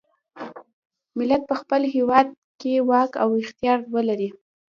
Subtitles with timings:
[1.17, 2.27] ملت په خپل هیواد
[2.59, 4.29] کې واک او اختیار ولري.